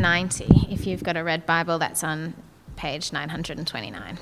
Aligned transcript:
Psalm 0.00 0.12
90. 0.12 0.46
If 0.70 0.86
you've 0.86 1.02
got 1.02 1.18
a 1.18 1.22
red 1.22 1.44
Bible, 1.44 1.78
that's 1.78 2.02
on 2.02 2.32
page 2.74 3.12
929. 3.12 4.18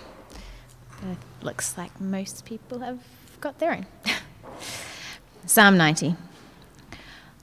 It 1.03 1.19
looks 1.41 1.79
like 1.79 2.01
most 2.01 2.45
people 2.45 2.81
have 2.81 2.99
got 3.41 3.61
their 3.61 3.71
own. 3.71 3.87
Psalm 5.47 5.77
90. 5.77 6.17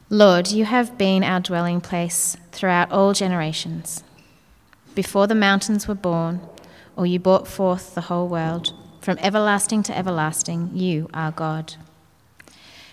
Lord, 0.09 0.51
you 0.51 0.65
have 0.65 0.97
been 0.97 1.23
our 1.23 1.39
dwelling 1.39 1.79
place 1.79 2.35
throughout 2.51 2.91
all 2.91 3.13
generations. 3.13 4.03
Before 4.95 5.27
the 5.27 5.33
mountains 5.33 5.87
were 5.87 5.95
born, 5.95 6.41
or 6.97 7.05
you 7.05 7.19
brought 7.19 7.47
forth 7.47 7.95
the 7.95 8.01
whole 8.01 8.27
world, 8.27 8.73
from 8.99 9.17
everlasting 9.19 9.81
to 9.83 9.97
everlasting, 9.97 10.71
you 10.73 11.09
are 11.13 11.31
God. 11.31 11.75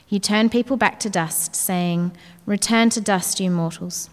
You 0.09 0.21
turn 0.21 0.51
people 0.51 0.77
back 0.77 1.01
to 1.01 1.11
dust, 1.11 1.57
saying, 1.57 2.13
Return 2.47 2.91
to 2.91 3.01
dust, 3.01 3.41
you 3.41 3.51
mortals. 3.51 4.09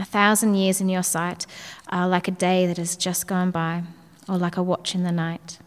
A 0.00 0.04
thousand 0.06 0.54
years 0.54 0.80
in 0.80 0.88
your 0.88 1.02
sight 1.02 1.46
are 1.90 2.08
like 2.08 2.26
a 2.26 2.30
day 2.30 2.66
that 2.66 2.78
has 2.78 2.96
just 2.96 3.26
gone 3.26 3.50
by, 3.50 3.82
or 4.26 4.38
like 4.38 4.56
a 4.56 4.62
watch 4.62 4.94
in 4.94 5.02
the 5.02 5.12
night. 5.12 5.58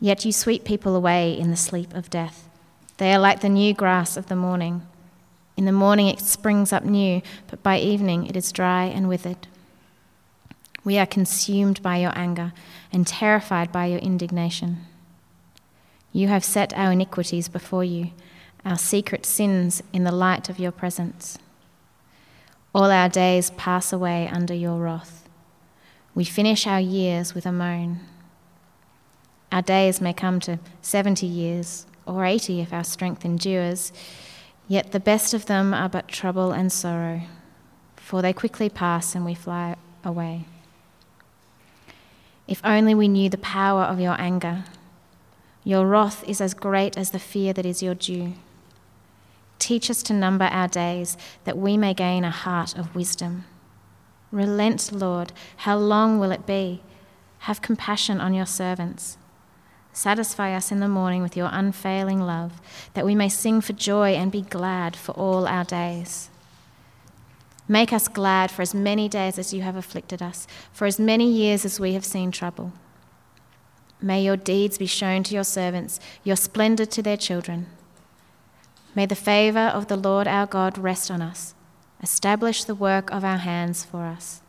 Yet 0.00 0.24
you 0.24 0.32
sweep 0.32 0.64
people 0.64 0.96
away 0.96 1.38
in 1.38 1.50
the 1.50 1.56
sleep 1.56 1.92
of 1.92 2.08
death. 2.08 2.48
They 2.96 3.12
are 3.12 3.18
like 3.18 3.40
the 3.40 3.50
new 3.50 3.74
grass 3.74 4.16
of 4.16 4.28
the 4.28 4.34
morning. 4.34 4.86
In 5.58 5.66
the 5.66 5.72
morning 5.72 6.08
it 6.08 6.20
springs 6.20 6.72
up 6.72 6.86
new, 6.86 7.20
but 7.48 7.62
by 7.62 7.78
evening 7.78 8.26
it 8.26 8.34
is 8.34 8.50
dry 8.50 8.84
and 8.84 9.10
withered. 9.10 9.46
We 10.82 10.96
are 10.96 11.04
consumed 11.04 11.82
by 11.82 11.98
your 11.98 12.16
anger 12.16 12.54
and 12.90 13.06
terrified 13.06 13.70
by 13.70 13.86
your 13.86 14.00
indignation. 14.00 14.86
You 16.14 16.28
have 16.28 16.44
set 16.44 16.72
our 16.72 16.92
iniquities 16.92 17.48
before 17.48 17.84
you, 17.84 18.12
our 18.64 18.78
secret 18.78 19.26
sins 19.26 19.82
in 19.92 20.04
the 20.04 20.12
light 20.12 20.48
of 20.48 20.58
your 20.58 20.72
presence. 20.72 21.36
All 22.74 22.90
our 22.90 23.08
days 23.08 23.50
pass 23.50 23.92
away 23.92 24.28
under 24.28 24.54
your 24.54 24.78
wrath. 24.78 25.28
We 26.14 26.24
finish 26.24 26.66
our 26.66 26.80
years 26.80 27.34
with 27.34 27.46
a 27.46 27.52
moan. 27.52 28.00
Our 29.50 29.62
days 29.62 30.00
may 30.00 30.12
come 30.12 30.40
to 30.40 30.58
70 30.80 31.26
years 31.26 31.86
or 32.06 32.24
80 32.24 32.60
if 32.60 32.72
our 32.72 32.84
strength 32.84 33.24
endures, 33.24 33.92
yet 34.68 34.92
the 34.92 35.00
best 35.00 35.34
of 35.34 35.46
them 35.46 35.74
are 35.74 35.88
but 35.88 36.08
trouble 36.08 36.52
and 36.52 36.72
sorrow, 36.72 37.22
for 37.96 38.22
they 38.22 38.32
quickly 38.32 38.68
pass 38.68 39.14
and 39.14 39.24
we 39.24 39.34
fly 39.34 39.76
away. 40.02 40.46
If 42.48 42.60
only 42.64 42.94
we 42.94 43.08
knew 43.08 43.28
the 43.28 43.38
power 43.38 43.82
of 43.82 44.00
your 44.00 44.18
anger 44.20 44.64
your 45.64 45.86
wrath 45.86 46.24
is 46.28 46.40
as 46.40 46.54
great 46.54 46.98
as 46.98 47.10
the 47.10 47.20
fear 47.20 47.52
that 47.52 47.64
is 47.64 47.82
your 47.82 47.94
due. 47.94 48.34
Teach 49.62 49.90
us 49.90 50.02
to 50.02 50.12
number 50.12 50.46
our 50.46 50.66
days, 50.66 51.16
that 51.44 51.56
we 51.56 51.76
may 51.76 51.94
gain 51.94 52.24
a 52.24 52.32
heart 52.32 52.76
of 52.76 52.96
wisdom. 52.96 53.44
Relent, 54.32 54.90
Lord, 54.90 55.32
how 55.58 55.76
long 55.78 56.18
will 56.18 56.32
it 56.32 56.46
be? 56.46 56.82
Have 57.46 57.62
compassion 57.62 58.20
on 58.20 58.34
your 58.34 58.44
servants. 58.44 59.18
Satisfy 59.92 60.52
us 60.52 60.72
in 60.72 60.80
the 60.80 60.88
morning 60.88 61.22
with 61.22 61.36
your 61.36 61.48
unfailing 61.52 62.20
love, 62.20 62.60
that 62.94 63.06
we 63.06 63.14
may 63.14 63.28
sing 63.28 63.60
for 63.60 63.72
joy 63.72 64.14
and 64.14 64.32
be 64.32 64.42
glad 64.42 64.96
for 64.96 65.12
all 65.12 65.46
our 65.46 65.62
days. 65.62 66.28
Make 67.68 67.92
us 67.92 68.08
glad 68.08 68.50
for 68.50 68.62
as 68.62 68.74
many 68.74 69.08
days 69.08 69.38
as 69.38 69.54
you 69.54 69.62
have 69.62 69.76
afflicted 69.76 70.20
us, 70.20 70.48
for 70.72 70.86
as 70.86 70.98
many 70.98 71.30
years 71.30 71.64
as 71.64 71.78
we 71.78 71.92
have 71.92 72.04
seen 72.04 72.32
trouble. 72.32 72.72
May 74.00 74.24
your 74.24 74.36
deeds 74.36 74.76
be 74.76 74.86
shown 74.86 75.22
to 75.22 75.34
your 75.36 75.44
servants, 75.44 76.00
your 76.24 76.34
splendor 76.34 76.84
to 76.86 77.00
their 77.00 77.16
children. 77.16 77.68
May 78.94 79.06
the 79.06 79.14
favor 79.14 79.58
of 79.58 79.88
the 79.88 79.96
Lord 79.96 80.26
our 80.26 80.46
God 80.46 80.76
rest 80.76 81.10
on 81.10 81.22
us. 81.22 81.54
Establish 82.02 82.64
the 82.64 82.74
work 82.74 83.10
of 83.10 83.24
our 83.24 83.38
hands 83.38 83.84
for 83.84 84.04
us. 84.04 84.42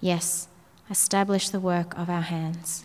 Yes, 0.00 0.48
establish 0.90 1.48
the 1.48 1.60
work 1.60 1.96
of 1.98 2.10
our 2.10 2.20
hands. 2.20 2.84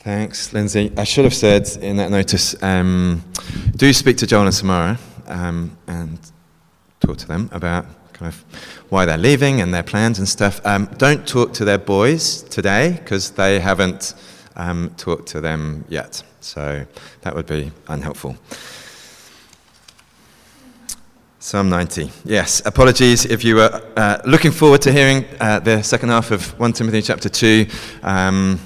Thanks, 0.00 0.52
Lindsay. 0.52 0.92
I 0.96 1.04
should 1.04 1.24
have 1.24 1.34
said 1.34 1.68
in 1.82 1.98
that 1.98 2.10
notice 2.10 2.60
um, 2.62 3.22
do 3.76 3.92
speak 3.92 4.16
to 4.18 4.26
Joel 4.26 4.46
and 4.46 4.54
Samara 4.54 4.98
um, 5.26 5.76
and 5.86 6.18
talk 7.00 7.18
to 7.18 7.28
them 7.28 7.48
about 7.52 7.84
kind 8.12 8.32
of 8.32 8.44
why 8.88 9.04
they're 9.04 9.18
leaving 9.18 9.60
and 9.60 9.72
their 9.72 9.82
plans 9.82 10.18
and 10.18 10.28
stuff. 10.28 10.60
Um, 10.64 10.86
don't 10.96 11.28
talk 11.28 11.52
to 11.54 11.64
their 11.64 11.78
boys 11.78 12.42
today 12.42 12.98
because 12.98 13.32
they 13.32 13.60
haven't 13.60 14.14
um, 14.56 14.90
talked 14.96 15.28
to 15.28 15.40
them 15.40 15.84
yet. 15.88 16.22
So 16.40 16.86
that 17.22 17.34
would 17.34 17.46
be 17.46 17.72
unhelpful. 17.88 18.36
Psalm 21.40 21.70
90. 21.70 22.10
Yes, 22.24 22.60
apologies 22.66 23.24
if 23.24 23.44
you 23.44 23.56
were 23.56 23.82
uh, 23.96 24.18
looking 24.26 24.50
forward 24.50 24.82
to 24.82 24.92
hearing 24.92 25.24
uh, 25.40 25.60
the 25.60 25.82
second 25.82 26.08
half 26.08 26.30
of 26.30 26.58
1 26.58 26.72
Timothy 26.72 27.00
chapter 27.00 27.28
2. 27.28 27.66
Um, 28.02 28.58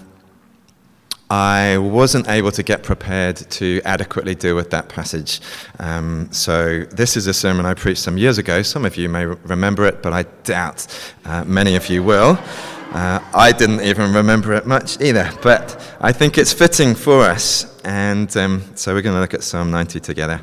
I 1.28 1.78
wasn't 1.78 2.28
able 2.28 2.50
to 2.52 2.62
get 2.62 2.82
prepared 2.82 3.36
to 3.36 3.80
adequately 3.84 4.34
deal 4.34 4.54
with 4.54 4.70
that 4.70 4.88
passage. 4.88 5.40
Um, 5.78 6.28
so, 6.30 6.84
this 6.90 7.16
is 7.16 7.26
a 7.26 7.32
sermon 7.32 7.64
I 7.64 7.74
preached 7.74 8.02
some 8.02 8.18
years 8.18 8.36
ago. 8.36 8.62
Some 8.62 8.84
of 8.84 8.96
you 8.96 9.08
may 9.08 9.24
remember 9.24 9.86
it, 9.86 10.02
but 10.02 10.12
I 10.12 10.24
doubt 10.44 10.86
uh, 11.24 11.44
many 11.44 11.74
of 11.74 11.88
you 11.88 12.02
will. 12.02 12.38
Uh, 12.92 13.20
I 13.32 13.52
didn't 13.52 13.80
even 13.80 14.12
remember 14.12 14.52
it 14.52 14.66
much 14.66 15.00
either, 15.00 15.30
but 15.40 15.96
I 15.98 16.12
think 16.12 16.36
it's 16.36 16.52
fitting 16.52 16.94
for 16.94 17.22
us. 17.22 17.80
And 17.84 18.36
um, 18.36 18.64
so, 18.74 18.92
we're 18.92 19.00
going 19.00 19.14
to 19.14 19.20
look 19.20 19.32
at 19.32 19.42
Psalm 19.42 19.70
90 19.70 19.98
together. 20.00 20.42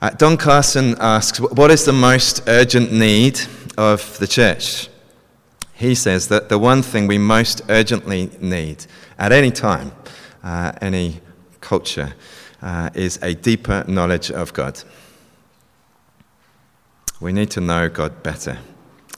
Uh, 0.00 0.10
Don 0.10 0.36
Carson 0.36 0.94
asks, 1.00 1.40
What 1.40 1.72
is 1.72 1.84
the 1.84 1.92
most 1.92 2.44
urgent 2.46 2.92
need 2.92 3.40
of 3.76 4.16
the 4.20 4.28
church? 4.28 4.90
He 5.74 5.96
says 5.96 6.28
that 6.28 6.48
the 6.48 6.56
one 6.56 6.82
thing 6.82 7.08
we 7.08 7.18
most 7.18 7.62
urgently 7.68 8.30
need 8.40 8.86
at 9.18 9.32
any 9.32 9.50
time 9.50 9.90
uh, 10.44 10.70
any 10.80 11.20
culture 11.60 12.14
uh, 12.62 12.90
is 12.94 13.18
a 13.22 13.34
deeper 13.34 13.84
knowledge 13.88 14.30
of 14.30 14.52
God. 14.52 14.80
We 17.20 17.32
need 17.32 17.50
to 17.50 17.60
know 17.60 17.88
God 17.88 18.22
better. 18.22 18.58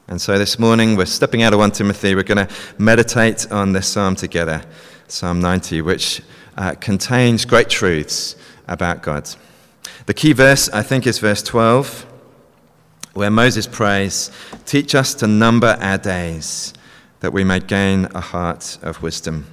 And 0.06 0.20
so 0.20 0.38
this 0.38 0.58
morning 0.58 0.96
we're 0.96 1.06
stepping 1.06 1.42
out 1.42 1.54
of 1.54 1.60
1 1.60 1.70
Timothy. 1.70 2.14
We're 2.14 2.24
going 2.24 2.46
to 2.46 2.54
meditate 2.76 3.50
on 3.50 3.72
this 3.72 3.88
psalm 3.88 4.16
together, 4.16 4.62
Psalm 5.08 5.40
90, 5.40 5.80
which 5.80 6.20
uh, 6.58 6.74
contains 6.74 7.46
great 7.46 7.70
truths 7.70 8.36
about 8.68 9.02
God. 9.02 9.30
The 10.04 10.12
key 10.12 10.34
verse, 10.34 10.68
I 10.68 10.82
think, 10.82 11.06
is 11.06 11.18
verse 11.20 11.42
12, 11.42 12.04
where 13.14 13.30
Moses 13.30 13.66
prays, 13.66 14.30
Teach 14.66 14.94
us 14.94 15.14
to 15.14 15.26
number 15.26 15.78
our 15.80 15.96
days, 15.96 16.74
that 17.20 17.32
we 17.32 17.42
may 17.42 17.60
gain 17.60 18.06
a 18.14 18.20
heart 18.20 18.76
of 18.82 19.02
wisdom. 19.02 19.46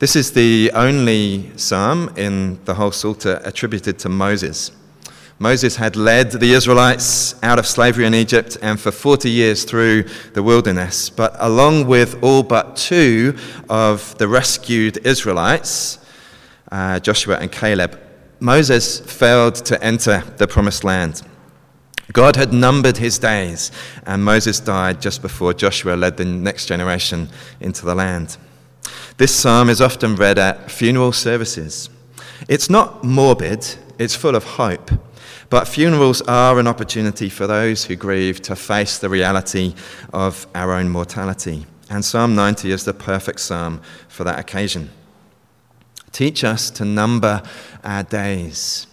This 0.00 0.16
is 0.16 0.32
the 0.32 0.72
only 0.74 1.52
psalm 1.56 2.12
in 2.16 2.58
the 2.64 2.74
whole 2.74 2.90
Psalter 2.90 3.40
attributed 3.44 4.00
to 4.00 4.08
Moses. 4.08 4.72
Moses 5.38 5.76
had 5.76 5.96
led 5.96 6.32
the 6.32 6.54
Israelites 6.54 7.34
out 7.42 7.58
of 7.58 7.66
slavery 7.66 8.06
in 8.06 8.14
Egypt 8.14 8.56
and 8.62 8.80
for 8.80 8.90
40 8.90 9.30
years 9.30 9.64
through 9.64 10.04
the 10.32 10.42
wilderness. 10.42 11.10
But 11.10 11.36
along 11.38 11.86
with 11.86 12.22
all 12.22 12.42
but 12.42 12.76
two 12.76 13.36
of 13.68 14.16
the 14.16 14.28
rescued 14.28 15.06
Israelites, 15.06 15.98
uh, 16.72 17.00
Joshua 17.00 17.36
and 17.36 17.52
Caleb, 17.52 18.00
Moses 18.40 19.00
failed 19.00 19.56
to 19.56 19.82
enter 19.84 20.22
the 20.38 20.46
promised 20.46 20.84
land. 20.84 21.22
God 22.12 22.36
had 22.36 22.52
numbered 22.52 22.96
his 22.96 23.18
days, 23.18 23.70
and 24.06 24.24
Moses 24.24 24.60
died 24.60 25.02
just 25.02 25.20
before 25.20 25.52
Joshua 25.52 25.96
led 25.96 26.16
the 26.16 26.24
next 26.24 26.66
generation 26.66 27.28
into 27.60 27.84
the 27.84 27.94
land. 27.94 28.38
This 29.18 29.34
psalm 29.34 29.68
is 29.68 29.80
often 29.82 30.16
read 30.16 30.38
at 30.38 30.70
funeral 30.70 31.12
services. 31.12 31.90
It's 32.48 32.70
not 32.70 33.02
morbid, 33.02 33.76
it's 33.98 34.14
full 34.14 34.36
of 34.36 34.44
hope. 34.44 34.90
But 35.50 35.68
funerals 35.68 36.22
are 36.22 36.58
an 36.58 36.66
opportunity 36.66 37.28
for 37.28 37.46
those 37.46 37.84
who 37.84 37.96
grieve 37.96 38.42
to 38.42 38.56
face 38.56 38.98
the 38.98 39.08
reality 39.08 39.74
of 40.12 40.46
our 40.54 40.72
own 40.72 40.88
mortality. 40.88 41.66
And 41.88 42.04
Psalm 42.04 42.34
90 42.34 42.70
is 42.70 42.84
the 42.84 42.94
perfect 42.94 43.40
psalm 43.40 43.80
for 44.08 44.24
that 44.24 44.38
occasion. 44.38 44.90
Teach 46.12 46.44
us 46.44 46.70
to 46.70 46.84
number 46.84 47.42
our 47.84 48.02
days. 48.02 48.86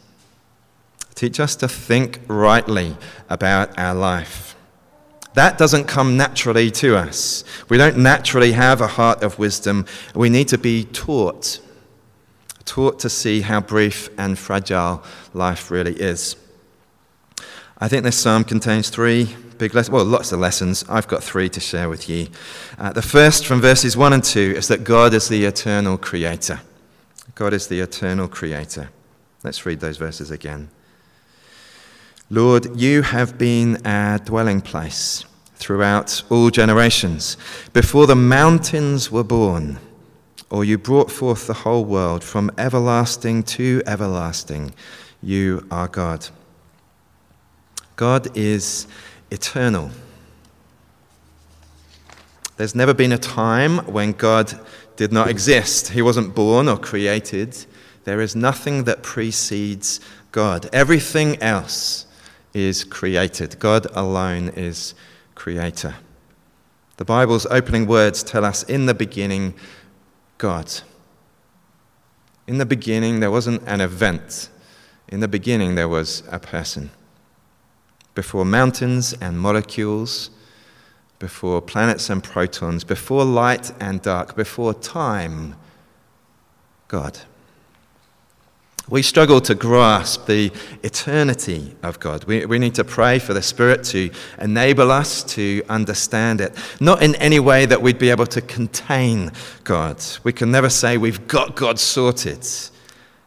Teach 1.16 1.40
us 1.40 1.56
to 1.58 1.68
think 1.68 2.20
rightly 2.28 2.98
about 3.30 3.78
our 3.78 3.96
life. 3.96 4.56
That 5.34 5.58
doesn't 5.58 5.86
come 5.86 6.16
naturally 6.16 6.70
to 6.72 6.96
us. 6.96 7.44
We 7.70 7.78
don't 7.78 7.98
naturally 7.98 8.52
have 8.52 8.82
a 8.82 8.88
heart 8.88 9.24
of 9.24 9.40
wisdom. 9.40 9.86
We 10.14 10.30
need 10.30 10.48
to 10.50 10.58
be 10.58 10.84
taught, 10.84 11.60
taught 12.66 13.00
to 13.00 13.10
see 13.10 13.42
how 13.42 13.62
brief 13.62 14.10
and 14.18 14.38
fragile 14.38 15.04
life 15.34 15.72
really 15.72 15.94
is. 15.94 16.36
I 17.78 17.88
think 17.88 18.04
this 18.04 18.18
psalm 18.18 18.44
contains 18.44 18.90
three 18.90 19.36
big 19.58 19.74
lessons, 19.74 19.92
well, 19.92 20.06
lots 20.06 20.32
of 20.32 20.40
lessons. 20.40 20.84
I've 20.90 21.08
got 21.08 21.24
three 21.24 21.50
to 21.50 21.60
share 21.60 21.90
with 21.90 22.10
you. 22.10 22.28
Uh, 22.78 22.92
the 22.92 23.02
first, 23.02 23.46
from 23.46 23.62
verses 23.62 23.96
1 23.96 24.14
and 24.14 24.24
2, 24.24 24.56
is 24.58 24.68
that 24.68 24.84
God 24.84 25.14
is 25.14 25.30
the 25.30 25.46
eternal 25.46 25.98
creator. 25.98 26.62
God 27.36 27.54
is 27.54 27.68
the 27.68 27.80
eternal 27.80 28.28
creator. 28.28 28.90
Let's 29.44 29.66
read 29.66 29.80
those 29.80 29.98
verses 29.98 30.32
again. 30.32 30.70
Lord, 32.30 32.80
you 32.80 33.02
have 33.02 33.38
been 33.38 33.86
our 33.86 34.18
dwelling 34.18 34.62
place 34.62 35.26
throughout 35.56 36.24
all 36.30 36.50
generations. 36.50 37.38
Before 37.74 38.08
the 38.08 38.16
mountains 38.16 39.12
were 39.12 39.24
born, 39.24 39.80
or 40.50 40.64
you 40.64 40.78
brought 40.78 41.12
forth 41.12 41.48
the 41.48 41.54
whole 41.54 41.86
world 41.86 42.24
from 42.24 42.52
everlasting 42.58 43.44
to 43.44 43.82
everlasting, 43.86 44.74
you 45.22 45.66
are 45.72 45.88
God. 45.88 46.28
God 47.96 48.36
is 48.36 48.88
eternal. 49.32 49.92
There's 52.58 52.76
never 52.76 52.94
been 52.94 53.12
a 53.12 53.18
time 53.18 53.80
when 53.92 54.12
God 54.12 54.60
did 54.96 55.12
not 55.12 55.28
exist. 55.30 55.90
He 55.90 56.02
wasn't 56.02 56.36
born 56.36 56.68
or 56.68 56.78
created. 56.78 57.66
There 58.04 58.22
is 58.22 58.36
nothing 58.36 58.84
that 58.84 59.02
precedes 59.02 60.00
God. 60.32 60.70
Everything 60.74 61.42
else 61.42 62.06
is 62.54 62.84
created. 62.84 63.58
God 63.60 63.88
alone 63.94 64.50
is 64.50 64.94
creator. 65.36 65.96
The 66.98 67.06
Bible's 67.06 67.48
opening 67.48 67.88
words 67.88 68.22
tell 68.22 68.46
us 68.46 68.64
in 68.64 68.86
the 68.86 68.94
beginning, 68.94 69.56
God. 70.44 70.82
In 72.48 72.58
the 72.58 72.66
beginning, 72.66 73.22
there 73.22 73.32
wasn't 73.32 73.64
an 73.66 73.80
event. 73.80 74.50
In 75.08 75.22
the 75.22 75.28
beginning, 75.30 75.76
there 75.76 75.88
was 75.88 76.22
a 76.30 76.38
person. 76.38 76.90
Before 78.14 78.44
mountains 78.44 79.14
and 79.22 79.40
molecules, 79.40 80.32
before 81.18 81.62
planets 81.62 82.10
and 82.10 82.22
protons, 82.22 82.84
before 82.84 83.24
light 83.24 83.72
and 83.80 84.02
dark, 84.02 84.36
before 84.36 84.74
time, 84.74 85.56
God. 86.90 87.20
We 88.90 89.02
struggle 89.02 89.40
to 89.42 89.56
grasp 89.56 90.26
the 90.26 90.52
eternity 90.84 91.74
of 91.84 92.02
God. 92.02 92.26
We, 92.26 92.46
we 92.46 92.60
need 92.60 92.76
to 92.76 92.84
pray 92.84 93.18
for 93.18 93.34
the 93.34 93.42
Spirit 93.42 93.86
to 93.86 94.12
enable 94.40 94.92
us 94.92 95.24
to 95.36 95.64
understand 95.70 96.42
it. 96.42 96.54
Not 96.82 97.02
in 97.02 97.16
any 97.16 97.40
way 97.40 97.66
that 97.66 97.82
we'd 97.82 97.98
be 97.98 98.10
able 98.10 98.26
to 98.28 98.42
contain 98.42 99.32
God. 99.64 100.04
We 100.24 100.34
can 100.34 100.52
never 100.52 100.70
say 100.70 100.98
we've 100.98 101.28
got 101.28 101.56
God 101.56 101.80
sorted. 101.80 102.46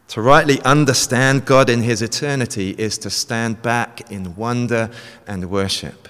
To 0.09 0.21
rightly 0.21 0.61
understand 0.61 1.45
God 1.45 1.69
in 1.69 1.81
His 1.81 2.01
eternity 2.01 2.75
is 2.77 2.97
to 2.99 3.09
stand 3.09 3.61
back 3.61 4.11
in 4.11 4.35
wonder 4.35 4.91
and 5.25 5.49
worship. 5.49 6.07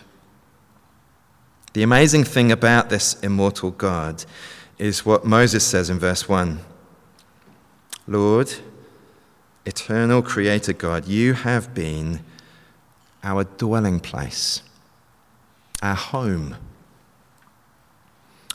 The 1.74 1.84
amazing 1.84 2.26
thing 2.26 2.52
about 2.52 2.90
this 2.90 3.14
immortal 3.22 3.72
God 3.72 4.26
is 4.78 5.06
what 5.06 5.26
Moses 5.26 5.66
says 5.66 5.90
in 5.90 6.00
verse 6.00 6.28
1 6.28 6.60
Lord, 8.08 8.54
eternal 9.68 10.22
creator 10.22 10.72
God, 10.72 11.08
you 11.08 11.34
have 11.34 11.74
been 11.74 12.22
our 13.22 13.44
dwelling 13.44 14.00
place, 14.00 14.64
our 15.82 15.96
home. 15.96 16.56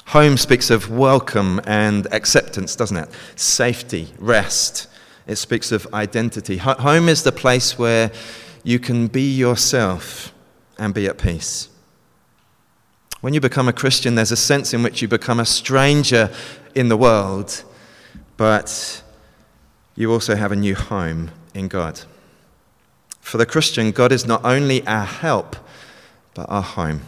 Home 0.06 0.38
speaks 0.38 0.70
of 0.70 0.90
welcome 0.90 1.60
and 1.66 2.06
acceptance, 2.12 2.74
doesn't 2.74 2.96
it? 2.96 3.10
Safety, 3.36 4.08
rest. 4.18 4.88
It 5.26 5.36
speaks 5.36 5.70
of 5.70 5.86
identity. 5.92 6.56
Home 6.56 7.08
is 7.08 7.22
the 7.22 7.32
place 7.32 7.78
where 7.78 8.10
you 8.64 8.78
can 8.78 9.06
be 9.06 9.34
yourself 9.34 10.32
and 10.78 10.94
be 10.94 11.06
at 11.06 11.18
peace. 11.18 11.68
When 13.20 13.34
you 13.34 13.40
become 13.40 13.68
a 13.68 13.72
Christian, 13.72 14.14
there's 14.14 14.32
a 14.32 14.36
sense 14.36 14.72
in 14.74 14.82
which 14.82 15.02
you 15.02 15.08
become 15.08 15.38
a 15.38 15.46
stranger 15.46 16.30
in 16.74 16.88
the 16.88 16.96
world, 16.96 17.62
but 18.36 19.01
you 19.94 20.12
also 20.12 20.34
have 20.36 20.52
a 20.52 20.56
new 20.56 20.74
home 20.74 21.30
in 21.54 21.68
God. 21.68 22.00
For 23.20 23.38
the 23.38 23.46
Christian, 23.46 23.92
God 23.92 24.12
is 24.12 24.26
not 24.26 24.44
only 24.44 24.86
our 24.86 25.04
help, 25.04 25.56
but 26.34 26.46
our 26.48 26.62
home. 26.62 27.02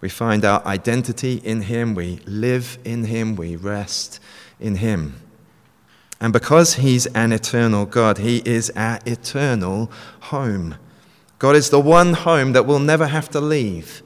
We 0.00 0.08
find 0.08 0.44
our 0.44 0.64
identity 0.66 1.40
in 1.44 1.62
Him, 1.62 1.94
we 1.94 2.20
live 2.26 2.78
in 2.84 3.04
Him, 3.04 3.36
we 3.36 3.56
rest 3.56 4.18
in 4.58 4.76
Him. 4.76 5.20
And 6.20 6.32
because 6.32 6.74
He's 6.74 7.06
an 7.06 7.32
eternal 7.32 7.86
God, 7.86 8.18
He 8.18 8.42
is 8.44 8.70
our 8.74 8.98
eternal 9.06 9.90
home. 10.20 10.76
God 11.38 11.56
is 11.56 11.70
the 11.70 11.80
one 11.80 12.14
home 12.14 12.52
that 12.52 12.66
we'll 12.66 12.78
never 12.78 13.06
have 13.06 13.28
to 13.30 13.40
leave. 13.40 14.02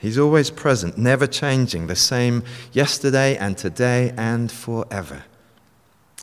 He's 0.00 0.18
always 0.18 0.50
present, 0.50 0.98
never 0.98 1.26
changing, 1.26 1.86
the 1.86 1.96
same 1.96 2.42
yesterday 2.72 3.36
and 3.36 3.56
today 3.56 4.12
and 4.16 4.50
forever. 4.50 5.24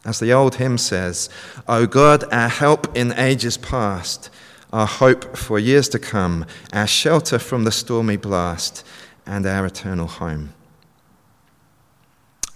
As 0.06 0.19
the 0.19 0.31
old 0.31 0.56
hymn 0.56 0.78
says, 0.78 1.30
O 1.68 1.86
God, 1.86 2.24
our 2.31 2.50
help 2.50 2.96
in 2.96 3.13
ages 3.13 3.57
past, 3.57 4.30
our 4.72 4.88
hope 4.88 5.36
for 5.36 5.60
years 5.60 5.90
to 5.90 6.00
come, 6.00 6.46
our 6.72 6.88
shelter 6.88 7.40
from 7.40 7.63
the 7.63 7.72
stormy 7.72 8.18
blast, 8.18 8.86
and 9.25 9.46
our 9.46 9.66
eternal 9.66 10.07
home. 10.07 10.54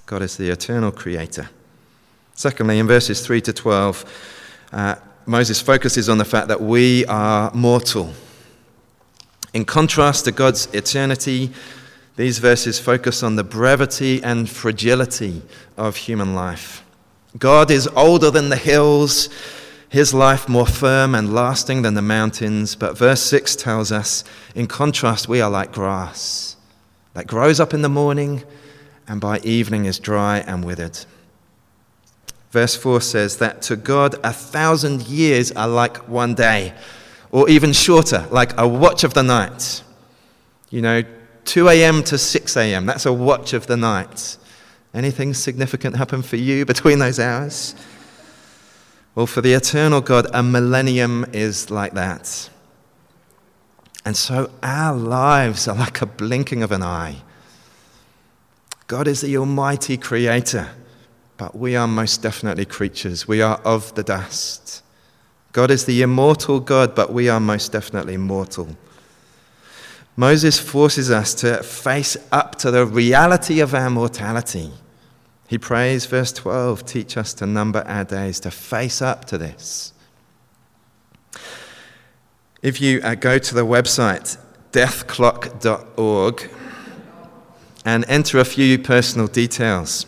God 0.05 0.21
is 0.21 0.37
the 0.37 0.49
eternal 0.49 0.91
creator. 0.91 1.49
Secondly, 2.35 2.79
in 2.79 2.87
verses 2.87 3.25
3 3.25 3.41
to 3.41 3.53
12, 3.53 4.05
uh, 4.71 4.95
Moses 5.25 5.61
focuses 5.61 6.09
on 6.09 6.17
the 6.17 6.25
fact 6.25 6.47
that 6.47 6.61
we 6.61 7.05
are 7.05 7.51
mortal. 7.53 8.13
In 9.53 9.65
contrast 9.65 10.25
to 10.25 10.31
God's 10.31 10.65
eternity, 10.73 11.51
these 12.15 12.39
verses 12.39 12.79
focus 12.79 13.23
on 13.23 13.35
the 13.35 13.43
brevity 13.43 14.21
and 14.23 14.49
fragility 14.49 15.41
of 15.77 15.95
human 15.95 16.35
life. 16.35 16.82
God 17.37 17.71
is 17.71 17.87
older 17.95 18.29
than 18.29 18.49
the 18.49 18.57
hills, 18.57 19.29
his 19.89 20.13
life 20.13 20.47
more 20.47 20.67
firm 20.67 21.15
and 21.15 21.33
lasting 21.33 21.81
than 21.81 21.93
the 21.93 22.01
mountains. 22.01 22.75
But 22.75 22.97
verse 22.97 23.21
6 23.21 23.55
tells 23.55 23.91
us, 23.91 24.23
in 24.55 24.67
contrast, 24.67 25.27
we 25.27 25.41
are 25.41 25.49
like 25.49 25.71
grass 25.71 26.55
that 27.13 27.27
grows 27.27 27.59
up 27.59 27.73
in 27.73 27.81
the 27.81 27.89
morning 27.89 28.43
and 29.07 29.19
by 29.19 29.39
evening 29.39 29.85
is 29.85 29.99
dry 29.99 30.39
and 30.39 30.63
withered. 30.63 31.05
Verse 32.51 32.75
4 32.75 33.01
says 33.01 33.37
that 33.37 33.61
to 33.63 33.75
God 33.75 34.15
a 34.23 34.31
thousand 34.31 35.07
years 35.07 35.51
are 35.53 35.67
like 35.67 36.07
one 36.07 36.35
day 36.35 36.73
or 37.31 37.49
even 37.49 37.73
shorter, 37.73 38.27
like 38.29 38.55
a 38.59 38.67
watch 38.67 39.03
of 39.03 39.15
the 39.15 39.23
night. 39.23 39.83
You 40.69 40.81
know, 40.81 41.03
2 41.45 41.67
a.m. 41.69 42.03
to 42.03 42.17
6 42.17 42.57
a.m., 42.57 42.85
that's 42.85 43.07
a 43.07 43.13
watch 43.13 43.53
of 43.53 43.65
the 43.65 43.75
night. 43.75 44.37
Anything 44.93 45.33
significant 45.33 45.95
happen 45.95 46.21
for 46.21 46.35
you 46.35 46.65
between 46.65 46.99
those 46.99 47.19
hours? 47.19 47.75
Well, 49.15 49.27
for 49.27 49.41
the 49.41 49.53
eternal 49.53 50.01
God, 50.01 50.27
a 50.33 50.43
millennium 50.43 51.25
is 51.33 51.71
like 51.71 51.93
that. 51.93 52.49
And 54.05 54.17
so 54.17 54.51
our 54.61 54.95
lives 54.95 55.67
are 55.67 55.75
like 55.75 56.01
a 56.01 56.05
blinking 56.05 56.61
of 56.61 56.71
an 56.71 56.83
eye. 56.83 57.17
God 58.87 59.07
is 59.07 59.21
the 59.21 59.37
Almighty 59.37 59.97
Creator, 59.97 60.69
but 61.37 61.55
we 61.55 61.75
are 61.75 61.87
most 61.87 62.21
definitely 62.21 62.65
creatures. 62.65 63.27
We 63.27 63.41
are 63.41 63.57
of 63.63 63.95
the 63.95 64.03
dust. 64.03 64.83
God 65.53 65.71
is 65.71 65.85
the 65.85 66.01
immortal 66.01 66.59
God, 66.59 66.93
but 66.93 67.13
we 67.13 67.29
are 67.29 67.39
most 67.39 67.71
definitely 67.71 68.17
mortal. 68.17 68.75
Moses 70.15 70.59
forces 70.59 71.09
us 71.09 71.33
to 71.35 71.63
face 71.63 72.17
up 72.31 72.55
to 72.57 72.71
the 72.71 72.85
reality 72.85 73.59
of 73.59 73.73
our 73.73 73.89
mortality. 73.89 74.71
He 75.53 75.59
prays, 75.59 76.07
verse 76.07 76.31
12, 76.31 76.83
teach 76.83 77.15
us 77.15 77.31
to 77.35 77.45
number 77.45 77.83
our 77.85 78.03
days, 78.03 78.39
to 78.39 78.49
face 78.49 79.03
up 79.03 79.25
to 79.25 79.37
this. 79.37 79.93
If 82.63 82.81
you 82.81 82.99
uh, 83.03 83.13
go 83.13 83.37
to 83.37 83.53
the 83.53 83.63
website 83.63 84.39
deathclock.org 84.71 86.49
and 87.85 88.03
enter 88.07 88.39
a 88.39 88.45
few 88.45 88.79
personal 88.79 89.27
details, 89.27 90.07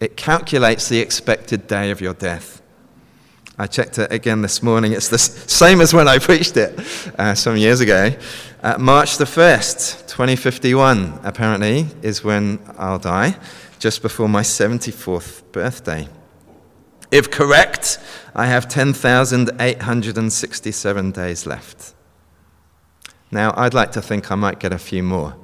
it 0.00 0.16
calculates 0.16 0.88
the 0.88 1.00
expected 1.00 1.66
day 1.66 1.90
of 1.90 2.00
your 2.00 2.14
death. 2.14 2.62
I 3.58 3.66
checked 3.66 3.98
it 3.98 4.10
again 4.10 4.40
this 4.40 4.62
morning. 4.62 4.92
It's 4.92 5.10
the 5.10 5.18
same 5.18 5.82
as 5.82 5.92
when 5.92 6.08
I 6.08 6.18
preached 6.18 6.56
it 6.56 6.80
uh, 7.18 7.34
some 7.34 7.58
years 7.58 7.80
ago. 7.80 8.16
Uh, 8.62 8.78
March 8.78 9.18
the 9.18 9.26
1st, 9.26 10.06
2051, 10.08 11.20
apparently, 11.24 11.88
is 12.00 12.24
when 12.24 12.58
I'll 12.78 12.98
die, 12.98 13.36
just 13.78 14.02
before 14.02 14.28
my 14.28 14.42
74th 14.42 15.42
birthday. 15.52 16.08
If 17.10 17.30
correct, 17.30 17.98
I 18.34 18.44
have 18.46 18.68
10,867 18.68 21.10
days 21.12 21.46
left. 21.46 21.94
Now, 23.30 23.54
I'd 23.56 23.72
like 23.74 23.92
to 23.92 24.02
think 24.02 24.30
I 24.30 24.34
might 24.34 24.58
get 24.58 24.72
a 24.72 24.78
few 24.78 25.02
more. 25.02 25.36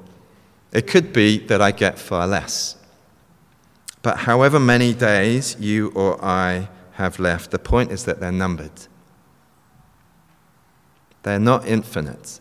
It 0.72 0.86
could 0.86 1.12
be 1.12 1.38
that 1.46 1.60
I 1.62 1.70
get 1.70 1.98
far 1.98 2.26
less. 2.26 2.76
But 4.02 4.18
however 4.18 4.60
many 4.60 4.92
days 4.92 5.56
you 5.58 5.90
or 5.94 6.22
I 6.24 6.68
have 6.94 7.18
left. 7.18 7.50
The 7.50 7.58
point 7.58 7.90
is 7.90 8.04
that 8.04 8.20
they're 8.20 8.32
numbered, 8.32 8.88
they're 11.22 11.38
not 11.38 11.66
infinite. 11.66 12.40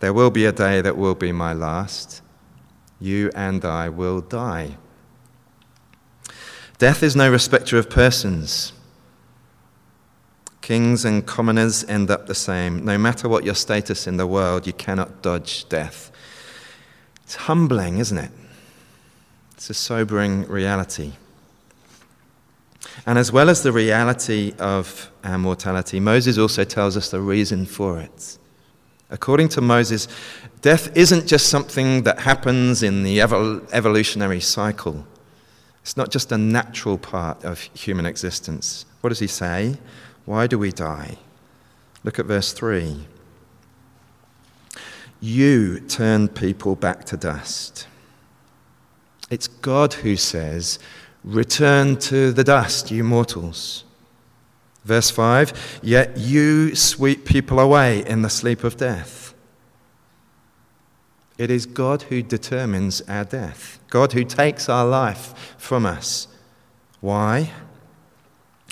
There 0.00 0.14
will 0.14 0.30
be 0.30 0.46
a 0.46 0.52
day 0.52 0.80
that 0.80 0.96
will 0.96 1.14
be 1.14 1.30
my 1.30 1.52
last. 1.52 2.22
You 3.00 3.30
and 3.34 3.64
I 3.64 3.88
will 3.88 4.20
die. 4.20 4.76
Death 6.78 7.02
is 7.02 7.16
no 7.16 7.30
respecter 7.30 7.78
of 7.78 7.90
persons. 7.90 8.72
Kings 10.60 11.04
and 11.04 11.26
commoners 11.26 11.84
end 11.84 12.10
up 12.10 12.26
the 12.26 12.34
same. 12.34 12.84
No 12.84 12.96
matter 12.98 13.28
what 13.28 13.44
your 13.44 13.54
status 13.54 14.06
in 14.06 14.18
the 14.18 14.26
world, 14.26 14.66
you 14.66 14.72
cannot 14.72 15.22
dodge 15.22 15.68
death. 15.68 16.12
It's 17.24 17.34
humbling, 17.34 17.98
isn't 17.98 18.18
it? 18.18 18.30
It's 19.52 19.70
a 19.70 19.74
sobering 19.74 20.46
reality. 20.48 21.12
And 23.06 23.18
as 23.18 23.32
well 23.32 23.50
as 23.50 23.62
the 23.62 23.72
reality 23.72 24.54
of 24.58 25.10
our 25.24 25.38
mortality, 25.38 26.00
Moses 26.00 26.38
also 26.38 26.64
tells 26.64 26.96
us 26.96 27.10
the 27.10 27.20
reason 27.20 27.66
for 27.66 28.00
it. 28.00 28.38
According 29.10 29.48
to 29.50 29.60
Moses, 29.60 30.06
death 30.60 30.96
isn't 30.96 31.26
just 31.26 31.48
something 31.48 32.04
that 32.04 32.20
happens 32.20 32.82
in 32.82 33.02
the 33.02 33.20
evolutionary 33.20 34.40
cycle. 34.40 35.04
It's 35.82 35.96
not 35.96 36.10
just 36.10 36.30
a 36.30 36.38
natural 36.38 36.98
part 36.98 37.44
of 37.44 37.60
human 37.60 38.06
existence. 38.06 38.86
What 39.00 39.08
does 39.08 39.18
he 39.18 39.26
say? 39.26 39.78
Why 40.26 40.46
do 40.46 40.58
we 40.58 40.70
die? 40.70 41.16
Look 42.04 42.18
at 42.18 42.26
verse 42.26 42.52
3. 42.52 43.06
You 45.20 45.80
turn 45.80 46.28
people 46.28 46.76
back 46.76 47.04
to 47.06 47.16
dust. 47.16 47.86
It's 49.30 49.48
God 49.48 49.94
who 49.94 50.16
says, 50.16 50.78
Return 51.24 51.96
to 51.98 52.32
the 52.32 52.44
dust, 52.44 52.90
you 52.90 53.04
mortals. 53.04 53.84
Verse 54.84 55.10
5 55.10 55.80
Yet 55.82 56.16
you 56.16 56.74
sweep 56.74 57.24
people 57.24 57.58
away 57.58 58.04
in 58.06 58.22
the 58.22 58.30
sleep 58.30 58.64
of 58.64 58.76
death. 58.76 59.34
It 61.38 61.50
is 61.50 61.64
God 61.64 62.02
who 62.02 62.22
determines 62.22 63.00
our 63.08 63.24
death, 63.24 63.78
God 63.88 64.12
who 64.12 64.24
takes 64.24 64.68
our 64.68 64.86
life 64.86 65.54
from 65.56 65.86
us. 65.86 66.28
Why? 67.00 67.52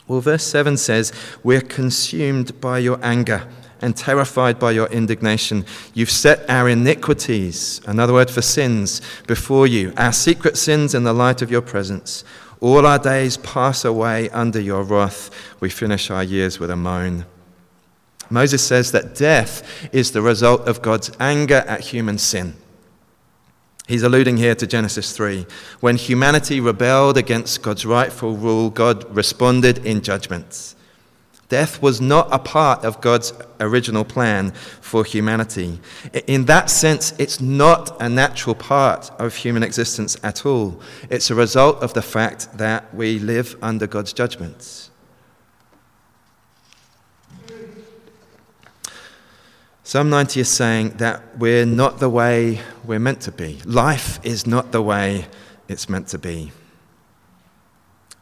Well, 0.06 0.20
verse 0.20 0.44
7 0.44 0.76
says, 0.76 1.12
We're 1.42 1.62
consumed 1.62 2.60
by 2.60 2.78
your 2.78 2.98
anger 3.02 3.48
and 3.80 3.96
terrified 3.96 4.58
by 4.58 4.72
your 4.72 4.88
indignation. 4.88 5.64
You've 5.94 6.10
set 6.10 6.48
our 6.50 6.68
iniquities, 6.68 7.80
another 7.86 8.12
word 8.12 8.30
for 8.30 8.42
sins, 8.42 9.00
before 9.26 9.66
you, 9.66 9.92
our 9.96 10.12
secret 10.12 10.56
sins 10.56 10.94
in 10.94 11.04
the 11.04 11.12
light 11.12 11.42
of 11.42 11.50
your 11.50 11.62
presence. 11.62 12.24
All 12.60 12.86
our 12.86 12.98
days 12.98 13.36
pass 13.36 13.84
away 13.84 14.30
under 14.30 14.60
your 14.60 14.82
wrath. 14.82 15.30
We 15.60 15.70
finish 15.70 16.10
our 16.10 16.24
years 16.24 16.58
with 16.58 16.70
a 16.70 16.76
moan. 16.76 17.24
Moses 18.30 18.66
says 18.66 18.92
that 18.92 19.14
death 19.14 19.88
is 19.92 20.12
the 20.12 20.22
result 20.22 20.68
of 20.68 20.82
God's 20.82 21.10
anger 21.18 21.64
at 21.66 21.80
human 21.80 22.18
sin. 22.18 22.54
He's 23.86 24.02
alluding 24.02 24.36
here 24.36 24.54
to 24.54 24.66
Genesis 24.66 25.16
3. 25.16 25.46
When 25.80 25.96
humanity 25.96 26.60
rebelled 26.60 27.16
against 27.16 27.62
God's 27.62 27.86
rightful 27.86 28.36
rule, 28.36 28.68
God 28.68 29.16
responded 29.16 29.86
in 29.86 30.02
judgment. 30.02 30.74
Death 31.48 31.80
was 31.80 31.98
not 31.98 32.28
a 32.30 32.38
part 32.38 32.84
of 32.84 33.00
God's 33.00 33.32
original 33.58 34.04
plan 34.04 34.50
for 34.82 35.02
humanity. 35.02 35.80
In 36.26 36.44
that 36.44 36.68
sense, 36.68 37.14
it's 37.18 37.40
not 37.40 37.96
a 38.02 38.08
natural 38.08 38.54
part 38.54 39.10
of 39.18 39.34
human 39.34 39.62
existence 39.62 40.18
at 40.22 40.44
all. 40.44 40.80
It's 41.08 41.30
a 41.30 41.34
result 41.34 41.82
of 41.82 41.94
the 41.94 42.02
fact 42.02 42.58
that 42.58 42.94
we 42.94 43.18
live 43.18 43.56
under 43.62 43.86
God's 43.86 44.12
judgments. 44.12 44.90
Psalm 49.84 50.10
90 50.10 50.40
is 50.40 50.50
saying 50.50 50.90
that 50.98 51.38
we're 51.38 51.64
not 51.64 51.98
the 51.98 52.10
way 52.10 52.60
we're 52.84 52.98
meant 52.98 53.22
to 53.22 53.32
be. 53.32 53.58
Life 53.64 54.20
is 54.22 54.46
not 54.46 54.70
the 54.70 54.82
way 54.82 55.24
it's 55.66 55.88
meant 55.88 56.08
to 56.08 56.18
be. 56.18 56.52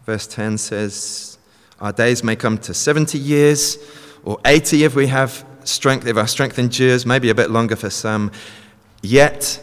Verse 0.05 0.29
10 0.29 0.59
says, 0.59 1.36
Our 1.81 1.93
days 1.93 2.25
may 2.25 2.37
come 2.37 2.59
to 2.59 2.73
70 2.73 3.19
years 3.19 3.79
or 4.25 4.39
80 4.45 4.85
if 4.85 4.95
we 4.95 5.07
have 5.09 5.45
strength, 5.65 6.07
if 6.07 6.17
our 6.17 6.27
strength 6.27 6.59
endures, 6.59 7.05
maybe 7.05 7.31
a 7.31 7.35
bit 7.35 7.51
longer 7.51 7.77
for 7.77 7.91
some. 7.91 8.33
Yet 9.03 9.63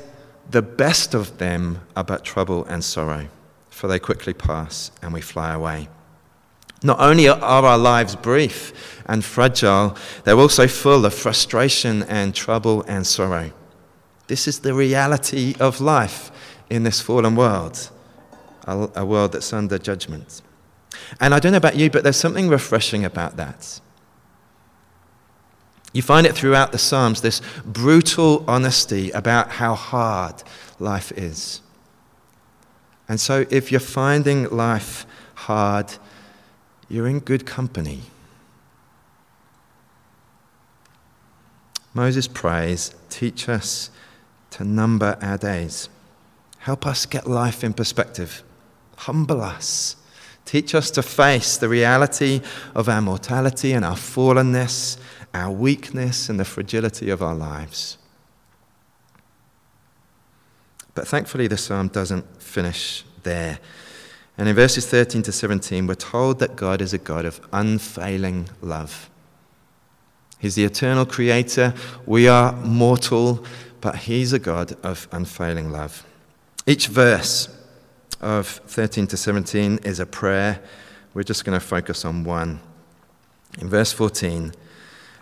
the 0.49 0.61
best 0.61 1.13
of 1.13 1.37
them 1.37 1.81
are 1.95 2.03
but 2.03 2.23
trouble 2.23 2.65
and 2.65 2.83
sorrow, 2.83 3.27
for 3.69 3.87
they 3.87 3.99
quickly 3.99 4.33
pass 4.33 4.91
and 5.01 5.13
we 5.13 5.21
fly 5.21 5.53
away. 5.53 5.89
Not 6.83 6.99
only 6.99 7.29
are 7.29 7.39
our 7.41 7.77
lives 7.77 8.15
brief 8.15 9.01
and 9.05 9.23
fragile, 9.23 9.95
they're 10.25 10.39
also 10.39 10.67
full 10.67 11.05
of 11.05 11.13
frustration 11.13 12.03
and 12.03 12.35
trouble 12.35 12.83
and 12.87 13.07
sorrow. 13.07 13.51
This 14.27 14.47
is 14.47 14.59
the 14.59 14.73
reality 14.73 15.55
of 15.59 15.79
life 15.79 16.31
in 16.69 16.83
this 16.83 16.99
fallen 16.99 17.35
world, 17.35 17.89
a, 18.67 19.05
world 19.05 19.31
that's 19.31 19.53
under 19.53 19.77
judgment. 19.77 20.41
And 21.19 21.33
I 21.33 21.39
don't 21.39 21.51
know 21.51 21.57
about 21.57 21.75
you, 21.75 21.89
but 21.89 22.03
there's 22.03 22.17
something 22.17 22.49
refreshing 22.49 23.05
about 23.05 23.37
that. 23.37 23.79
You 25.93 26.01
find 26.01 26.25
it 26.25 26.33
throughout 26.33 26.71
the 26.71 26.77
Psalms, 26.77 27.21
this 27.21 27.41
brutal 27.63 28.43
honesty 28.47 29.11
about 29.11 29.51
how 29.51 29.75
hard 29.75 30.43
life 30.79 31.11
is. 31.11 31.61
And 33.07 33.19
so, 33.19 33.45
if 33.51 33.71
you're 33.71 33.79
finding 33.79 34.49
life 34.49 35.05
hard, 35.35 35.93
you're 36.89 37.07
in 37.07 37.19
good 37.19 37.45
company. 37.45 38.01
Moses 41.93 42.27
prays, 42.27 42.95
Teach 43.09 43.47
us 43.47 43.91
to 44.51 44.63
number 44.63 45.17
our 45.21 45.37
days. 45.37 45.89
Help 46.59 46.87
us 46.87 47.05
get 47.05 47.27
life 47.27 47.63
in 47.63 47.73
perspective. 47.73 48.41
Humble 48.97 49.41
us. 49.41 49.95
Teach 50.45 50.75
us 50.75 50.91
to 50.91 51.01
face 51.01 51.57
the 51.57 51.69
reality 51.69 52.41
of 52.75 52.89
our 52.89 53.01
mortality 53.01 53.71
and 53.73 53.85
our 53.85 53.95
fallenness, 53.95 54.97
our 55.33 55.51
weakness, 55.51 56.29
and 56.29 56.39
the 56.39 56.45
fragility 56.45 57.09
of 57.09 57.21
our 57.21 57.35
lives. 57.35 57.97
But 60.95 61.07
thankfully, 61.07 61.47
the 61.47 61.57
psalm 61.57 61.87
doesn't 61.87 62.41
finish 62.41 63.03
there. 63.23 63.59
And 64.37 64.49
in 64.49 64.55
verses 64.55 64.85
13 64.87 65.21
to 65.23 65.31
17, 65.31 65.87
we're 65.87 65.95
told 65.95 66.39
that 66.39 66.55
God 66.55 66.81
is 66.81 66.93
a 66.93 66.97
God 66.97 67.25
of 67.25 67.39
unfailing 67.51 68.49
love. 68.61 69.09
He's 70.39 70.55
the 70.55 70.65
eternal 70.65 71.05
creator. 71.05 71.73
We 72.05 72.27
are 72.27 72.51
mortal, 72.51 73.45
but 73.79 73.95
He's 73.95 74.33
a 74.33 74.39
God 74.39 74.75
of 74.83 75.07
unfailing 75.11 75.71
love. 75.71 76.05
Each 76.67 76.87
verse 76.87 77.47
of 78.23 78.47
13 78.47 79.07
to 79.07 79.17
17 79.17 79.79
is 79.83 79.99
a 79.99 80.05
prayer. 80.05 80.61
We're 81.13 81.23
just 81.23 81.45
going 81.45 81.59
to 81.59 81.65
focus 81.65 82.05
on 82.05 82.23
one. 82.23 82.59
In 83.59 83.69
verse 83.69 83.91
14, 83.91 84.53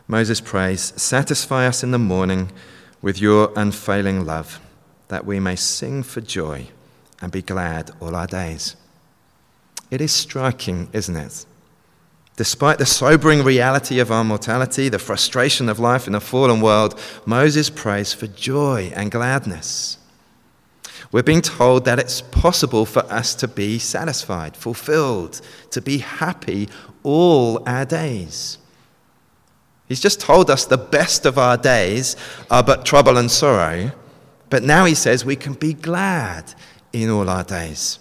Moses 0.08 0.40
prays, 0.40 0.94
Satisfy 0.96 1.68
us 1.68 1.84
in 1.84 1.92
the 1.92 2.00
morning 2.00 2.52
with 3.02 3.20
your 3.20 3.52
unfailing 3.56 4.26
love, 4.26 4.60
that 5.08 5.26
we 5.26 5.40
may 5.40 5.56
sing 5.56 6.04
for 6.04 6.22
joy 6.22 6.68
and 7.22 7.32
be 7.32 7.42
glad 7.42 7.92
all 8.00 8.16
our 8.16 8.28
days. 8.28 8.76
It 9.90 10.00
is 10.00 10.12
striking, 10.12 10.90
isn't 10.94 11.16
it? 11.16 11.46
Despite 12.38 12.78
the 12.78 12.86
sobering 12.86 13.44
reality 13.44 14.00
of 14.00 14.12
our 14.12 14.24
mortality, 14.24 14.90
the 14.90 15.00
frustration 15.00 15.68
of 15.68 15.80
life 15.80 16.08
in 16.08 16.16
a 16.16 16.20
fallen 16.20 16.62
world, 16.62 17.00
Moses 17.26 17.70
prays 17.70 18.14
for 18.14 18.28
joy 18.28 18.92
and 18.96 19.12
gladness. 19.12 19.98
We're 21.12 21.24
being 21.24 21.42
told 21.42 21.86
that 21.86 22.00
it's 22.00 22.22
possible 22.22 22.86
for 22.86 23.04
us 23.12 23.36
to 23.36 23.48
be 23.48 23.80
satisfied, 23.80 24.56
fulfilled, 24.56 25.42
to 25.72 25.82
be 25.82 25.98
happy 25.98 26.70
all 27.04 27.62
our 27.68 27.86
days. 27.86 28.58
He's 29.88 30.00
just 30.00 30.22
told 30.22 30.50
us 30.50 30.66
the 30.66 30.78
best 30.78 31.26
of 31.26 31.38
our 31.38 31.58
days 31.58 32.16
are 32.50 32.64
but 32.64 32.86
trouble 32.86 33.18
and 33.18 33.30
sorrow, 33.30 33.92
but 34.50 34.64
now 34.64 34.86
he 34.86 34.96
says 34.96 35.26
we 35.26 35.36
can 35.36 35.54
be 35.54 35.74
glad 35.74 36.54
in 36.94 37.10
all 37.10 37.30
our 37.30 37.44
days. 37.44 38.00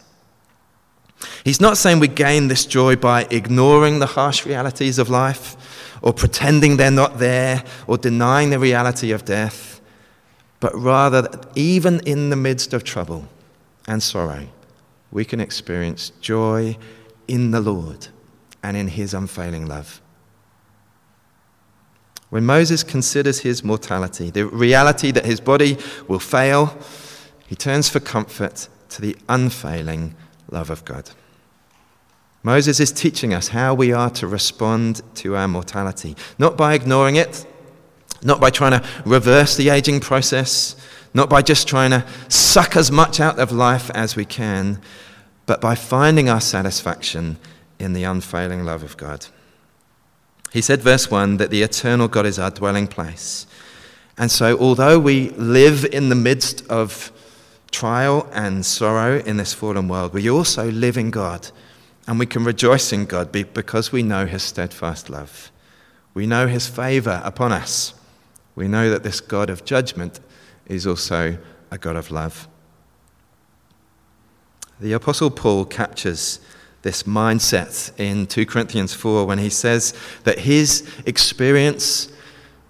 He's 1.44 1.60
not 1.60 1.76
saying 1.76 1.98
we 1.98 2.08
gain 2.08 2.46
this 2.46 2.64
joy 2.64 2.96
by 2.96 3.26
ignoring 3.30 3.98
the 3.98 4.06
harsh 4.06 4.46
realities 4.46 4.98
of 4.98 5.10
life 5.10 5.56
or 6.02 6.12
pretending 6.12 6.76
they're 6.76 6.90
not 6.90 7.18
there 7.18 7.64
or 7.86 7.98
denying 7.98 8.50
the 8.50 8.58
reality 8.58 9.10
of 9.10 9.24
death, 9.24 9.79
but 10.60 10.74
rather 10.74 11.28
even 11.54 12.00
in 12.00 12.30
the 12.30 12.36
midst 12.36 12.72
of 12.72 12.84
trouble 12.84 13.26
and 13.88 14.02
sorrow, 14.02 14.46
we 15.10 15.24
can 15.24 15.40
experience 15.40 16.10
joy 16.20 16.76
in 17.26 17.50
the 17.50 17.60
Lord 17.60 18.08
and 18.62 18.76
in 18.76 18.88
his 18.88 19.14
unfailing 19.14 19.66
love. 19.66 20.00
When 22.28 22.46
Moses 22.46 22.84
considers 22.84 23.40
his 23.40 23.64
mortality, 23.64 24.30
the 24.30 24.46
reality 24.46 25.10
that 25.10 25.24
his 25.24 25.40
body 25.40 25.76
will 26.06 26.20
fail, 26.20 26.78
he 27.48 27.56
turns 27.56 27.88
for 27.88 27.98
comfort 27.98 28.68
to 28.90 29.02
the 29.02 29.16
unfailing 29.28 30.14
love 30.50 30.70
of 30.70 30.84
God. 30.84 31.10
Moses 32.42 32.80
is 32.80 32.92
teaching 32.92 33.34
us 33.34 33.48
how 33.48 33.74
we 33.74 33.92
are 33.92 34.10
to 34.10 34.26
respond 34.26 35.02
to 35.16 35.36
our 35.36 35.48
mortality, 35.48 36.16
not 36.38 36.56
by 36.56 36.74
ignoring 36.74 37.16
it, 37.16 37.44
not 38.22 38.40
by 38.40 38.50
trying 38.50 38.80
to 38.80 38.88
reverse 39.04 39.56
the 39.56 39.70
aging 39.70 40.00
process, 40.00 40.76
not 41.14 41.28
by 41.28 41.42
just 41.42 41.66
trying 41.66 41.90
to 41.90 42.06
suck 42.28 42.76
as 42.76 42.90
much 42.90 43.20
out 43.20 43.38
of 43.38 43.52
life 43.52 43.90
as 43.90 44.16
we 44.16 44.24
can, 44.24 44.80
but 45.46 45.60
by 45.60 45.74
finding 45.74 46.28
our 46.28 46.40
satisfaction 46.40 47.36
in 47.78 47.92
the 47.92 48.04
unfailing 48.04 48.64
love 48.64 48.82
of 48.82 48.96
God. 48.96 49.26
He 50.52 50.60
said, 50.60 50.82
verse 50.82 51.10
1, 51.10 51.38
that 51.38 51.50
the 51.50 51.62
eternal 51.62 52.08
God 52.08 52.26
is 52.26 52.38
our 52.38 52.50
dwelling 52.50 52.86
place. 52.86 53.46
And 54.18 54.30
so, 54.30 54.58
although 54.58 54.98
we 54.98 55.30
live 55.30 55.84
in 55.84 56.08
the 56.08 56.14
midst 56.14 56.66
of 56.68 57.12
trial 57.70 58.28
and 58.32 58.66
sorrow 58.66 59.20
in 59.20 59.36
this 59.36 59.54
fallen 59.54 59.88
world, 59.88 60.12
we 60.12 60.28
also 60.28 60.70
live 60.70 60.98
in 60.98 61.10
God. 61.10 61.50
And 62.06 62.18
we 62.18 62.26
can 62.26 62.44
rejoice 62.44 62.92
in 62.92 63.06
God 63.06 63.30
because 63.30 63.92
we 63.92 64.02
know 64.02 64.26
his 64.26 64.42
steadfast 64.42 65.08
love. 65.08 65.52
We 66.12 66.26
know 66.26 66.48
his 66.48 66.66
favor 66.66 67.20
upon 67.24 67.52
us. 67.52 67.94
We 68.54 68.68
know 68.68 68.90
that 68.90 69.02
this 69.02 69.20
God 69.20 69.50
of 69.50 69.64
judgment 69.64 70.20
is 70.66 70.86
also 70.86 71.38
a 71.70 71.78
God 71.78 71.96
of 71.96 72.10
love. 72.10 72.48
The 74.80 74.92
Apostle 74.92 75.30
Paul 75.30 75.64
captures 75.64 76.40
this 76.82 77.02
mindset 77.02 77.92
in 77.98 78.26
2 78.26 78.46
Corinthians 78.46 78.94
4 78.94 79.26
when 79.26 79.38
he 79.38 79.50
says 79.50 79.92
that 80.24 80.40
his 80.40 80.88
experience 81.04 82.10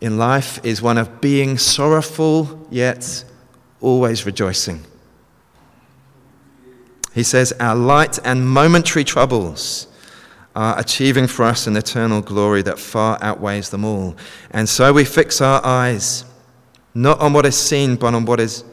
in 0.01 0.19
life 0.19 0.59
is 0.65 0.83
one 0.83 0.99
of 0.99 1.21
being 1.21 1.59
sorrowful 1.59 2.67
yet 2.71 3.25
always 3.81 4.27
rejoicing. 4.27 4.85
He 7.15 7.23
says, 7.23 7.53
Our 7.61 7.77
light 7.77 8.19
and 8.25 8.49
momentary 8.49 9.05
troubles 9.05 9.87
are 10.55 10.79
achieving 10.79 11.27
for 11.27 11.45
us 11.45 11.67
an 11.67 11.77
eternal 11.77 12.21
glory 12.21 12.63
that 12.63 12.79
far 12.79 13.19
outweighs 13.21 13.71
them 13.71 13.85
all. 13.85 14.17
And 14.51 14.69
so 14.69 14.93
we 14.93 15.05
fix 15.05 15.41
our 15.41 15.65
eyes 15.65 16.25
not 16.95 17.21
on 17.21 17.33
what 17.33 17.47
is 17.47 17.57
seen, 17.57 17.97
but 17.97 18.15
on 18.15 18.25
what 18.25 18.41
is 18.41 18.65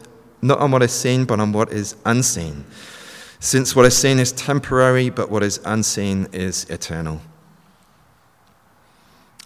not 0.42 0.60
on 0.60 0.72
what 0.72 0.84
is 0.84 0.92
seen, 0.92 1.26
but 1.26 1.40
on 1.40 1.52
what 1.52 1.72
is 1.72 1.96
unseen. 2.06 2.64
Since 3.40 3.76
what 3.76 3.86
is 3.86 3.98
seen 3.98 4.20
is 4.20 4.32
temporary, 4.32 5.10
but 5.10 5.30
what 5.32 5.44
is 5.44 5.60
unseen 5.66 6.28
is 6.32 6.66
eternal. 6.70 7.22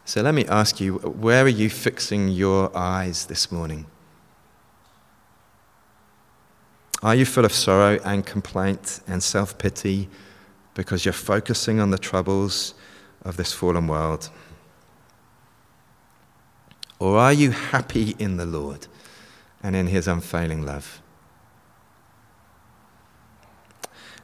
So 0.04 0.22
let 0.22 0.34
me 0.34 0.46
ask 0.48 0.82
you, 0.82 0.96
where 0.96 1.46
are 1.46 1.50
you 1.50 1.70
fixing 1.70 2.30
your 2.30 2.76
eyes 2.76 3.28
this 3.28 3.52
morning? 3.52 3.86
Are 7.02 7.16
you 7.16 7.26
full 7.26 7.46
of 7.46 7.54
sorrow 7.54 8.00
and 8.04 8.26
complaint 8.26 9.00
and 9.08 9.24
self 9.24 9.58
pity 9.58 10.10
because 10.74 11.06
you're 11.06 11.14
focusing 11.14 11.80
on 11.80 11.92
the 11.92 11.98
troubles 11.98 12.74
of 13.24 13.38
this 13.38 13.54
fallen 13.54 13.88
world? 13.88 14.30
Or 17.00 17.18
are 17.18 17.34
you 17.34 17.52
happy 17.52 18.16
in 18.20 18.38
the 18.38 18.46
Lord 18.46 18.88
and 19.64 19.76
in 19.76 19.88
his 19.88 20.08
unfailing 20.08 20.66
love? 20.66 21.02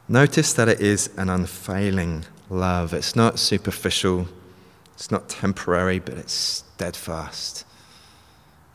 Notice 0.08 0.52
that 0.54 0.68
it 0.68 0.80
is 0.80 1.10
an 1.16 1.28
unfailing 1.28 2.24
love. 2.48 2.94
It's 2.94 3.14
not 3.14 3.38
superficial, 3.38 4.28
it's 4.94 5.10
not 5.10 5.28
temporary, 5.28 5.98
but 5.98 6.14
it's 6.14 6.32
steadfast. 6.32 7.66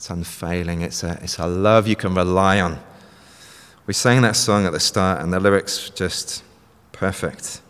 It's 0.04 0.10
unfailing. 0.10 0.82
It's 0.82 1.02
a, 1.02 1.18
it's 1.22 1.40
a 1.40 1.48
love 1.48 1.88
you 1.88 1.96
can 1.96 2.14
rely 2.14 2.60
on. 2.60 2.78
We 3.88 3.94
sang 3.94 4.22
that 4.24 4.36
song 4.36 4.66
at 4.66 4.74
the 4.74 4.80
start, 4.82 5.22
and 5.22 5.32
the 5.32 5.40
lyrics 5.40 5.90
just 5.92 6.44
perfect. 6.92 7.62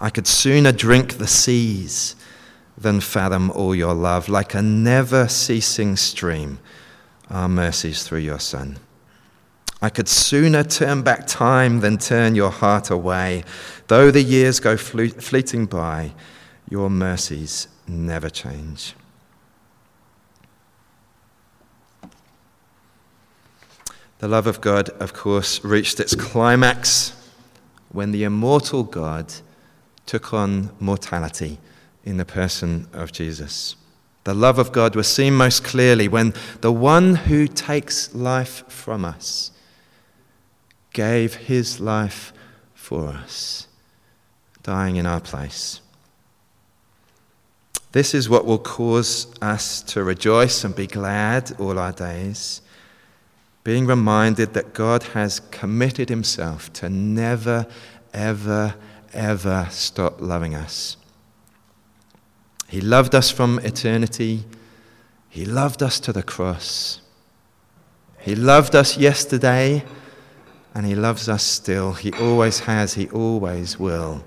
I 0.00 0.08
could 0.10 0.26
sooner 0.26 0.72
drink 0.72 1.18
the 1.18 1.26
seas 1.26 2.16
than 2.78 3.00
fathom 3.00 3.50
all 3.50 3.74
your 3.74 3.92
love, 3.94 4.28
like 4.28 4.54
a 4.54 4.62
never 4.62 5.28
ceasing 5.28 5.96
stream, 5.96 6.58
our 7.28 7.48
mercies 7.48 8.02
through 8.02 8.20
your 8.20 8.38
Son. 8.38 8.78
I 9.82 9.90
could 9.90 10.08
sooner 10.08 10.62
turn 10.64 11.02
back 11.02 11.26
time 11.26 11.80
than 11.80 11.98
turn 11.98 12.34
your 12.34 12.50
heart 12.50 12.90
away. 12.90 13.44
Though 13.88 14.10
the 14.10 14.22
years 14.22 14.60
go 14.60 14.76
fleeting 14.76 15.66
by, 15.66 16.12
your 16.68 16.88
mercies 16.88 17.68
never 17.86 18.30
change. 18.30 18.94
The 24.18 24.28
love 24.28 24.46
of 24.46 24.60
God, 24.60 24.90
of 24.90 25.14
course, 25.14 25.64
reached 25.64 25.98
its 25.98 26.14
climax 26.14 27.14
when 27.90 28.12
the 28.12 28.24
immortal 28.24 28.82
God 28.82 29.32
took 30.10 30.34
on 30.34 30.68
mortality 30.80 31.56
in 32.04 32.16
the 32.16 32.24
person 32.24 32.84
of 32.92 33.12
Jesus. 33.12 33.76
The 34.24 34.34
love 34.34 34.58
of 34.58 34.72
God 34.72 34.96
was 34.96 35.06
seen 35.06 35.34
most 35.34 35.62
clearly 35.62 36.08
when 36.08 36.34
the 36.62 36.72
one 36.72 37.14
who 37.14 37.46
takes 37.46 38.12
life 38.12 38.64
from 38.66 39.04
us 39.04 39.52
gave 40.92 41.36
his 41.36 41.78
life 41.78 42.32
for 42.74 43.10
us, 43.10 43.68
dying 44.64 44.96
in 44.96 45.06
our 45.06 45.20
place. 45.20 45.80
This 47.92 48.12
is 48.12 48.28
what 48.28 48.44
will 48.44 48.58
cause 48.58 49.32
us 49.40 49.80
to 49.82 50.02
rejoice 50.02 50.64
and 50.64 50.74
be 50.74 50.88
glad 50.88 51.52
all 51.60 51.78
our 51.78 51.92
days, 51.92 52.62
being 53.62 53.86
reminded 53.86 54.54
that 54.54 54.74
God 54.74 55.04
has 55.14 55.38
committed 55.52 56.08
himself 56.08 56.72
to 56.72 56.90
never, 56.90 57.64
ever, 58.12 58.74
ever 59.12 59.66
stop 59.70 60.20
loving 60.20 60.54
us. 60.54 60.96
He 62.68 62.80
loved 62.80 63.14
us 63.14 63.30
from 63.30 63.58
eternity. 63.60 64.44
He 65.28 65.44
loved 65.44 65.82
us 65.82 65.98
to 66.00 66.12
the 66.12 66.22
cross. 66.22 67.00
He 68.20 68.34
loved 68.34 68.76
us 68.76 68.96
yesterday 68.96 69.84
and 70.74 70.86
He 70.86 70.94
loves 70.94 71.28
us 71.28 71.42
still. 71.42 71.94
He 71.94 72.12
always 72.12 72.60
has, 72.60 72.94
He 72.94 73.08
always 73.10 73.78
will. 73.78 74.22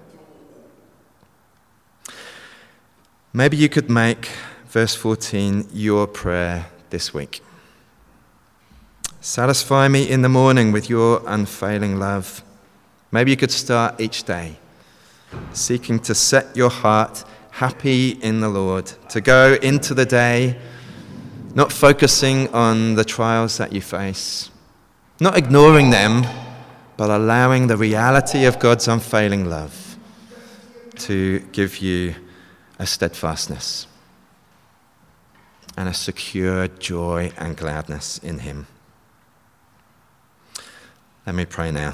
Maybe 3.31 3.57
you 3.57 3.69
could 3.69 3.89
make 3.89 4.29
verse 4.67 4.93
14 4.93 5.69
your 5.71 6.05
prayer 6.05 6.67
this 6.89 7.13
week. 7.13 7.41
Satisfy 9.21 9.87
me 9.87 10.09
in 10.09 10.21
the 10.21 10.29
morning 10.29 10.71
with 10.71 10.89
your 10.89 11.23
unfailing 11.25 11.97
love. 11.97 12.43
Maybe 13.09 13.31
you 13.31 13.37
could 13.37 13.51
start 13.51 14.01
each 14.01 14.23
day 14.25 14.57
seeking 15.53 15.99
to 15.99 16.15
set 16.15 16.55
your 16.55 16.69
heart 16.69 17.23
happy 17.51 18.11
in 18.11 18.39
the 18.39 18.49
Lord, 18.49 18.87
to 19.09 19.21
go 19.21 19.57
into 19.61 19.93
the 19.93 20.05
day 20.05 20.59
not 21.55 21.71
focusing 21.71 22.47
on 22.53 22.95
the 22.95 23.05
trials 23.05 23.57
that 23.57 23.71
you 23.71 23.81
face 23.81 24.49
not 25.19 25.37
ignoring 25.37 25.89
them, 25.89 26.25
but 26.97 27.09
allowing 27.09 27.67
the 27.67 27.77
reality 27.77 28.45
of 28.45 28.59
God's 28.59 28.87
unfailing 28.87 29.49
love 29.49 29.97
to 30.95 31.39
give 31.51 31.77
you 31.77 32.15
a 32.77 32.85
steadfastness 32.85 33.87
and 35.77 35.87
a 35.87 35.93
secure 35.93 36.67
joy 36.67 37.31
and 37.37 37.55
gladness 37.55 38.17
in 38.19 38.39
Him. 38.39 38.67
Let 41.25 41.35
me 41.35 41.45
pray 41.45 41.71
now. 41.71 41.93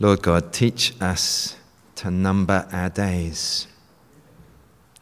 Lord 0.00 0.22
God, 0.22 0.52
teach 0.52 0.94
us 1.00 1.56
to 1.96 2.10
number 2.10 2.68
our 2.70 2.88
days 2.88 3.66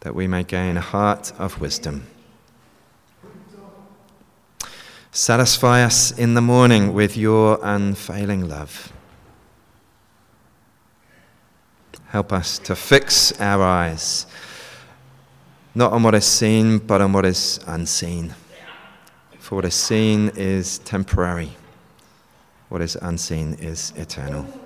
that 0.01 0.15
we 0.15 0.27
may 0.27 0.43
gain 0.43 0.77
a 0.77 0.81
heart 0.81 1.33
of 1.39 1.61
wisdom. 1.61 2.07
Satisfy 5.11 5.83
us 5.83 6.17
in 6.17 6.35
the 6.35 6.41
morning 6.41 6.95
with 6.95 7.17
your 7.17 7.59
unfailing 7.63 8.49
love. 8.49 8.93
Help 12.09 12.33
us 12.33 12.59
to 12.61 12.75
fix 12.75 13.39
our 13.41 13.63
eyes 13.63 14.27
not 15.75 15.93
on 15.93 16.03
what 16.03 16.15
is 16.15 16.25
seen, 16.25 16.79
but 16.79 17.03
on 17.03 17.13
what 17.13 17.27
is 17.27 17.61
unseen. 17.67 18.35
For 19.39 19.57
what 19.57 19.67
is 19.67 19.75
seen 19.75 20.31
is 20.35 20.79
temporary, 20.79 21.51
what 22.71 22.81
is 22.81 22.97
unseen 22.97 23.55
is 23.61 23.93
eternal. 23.97 24.66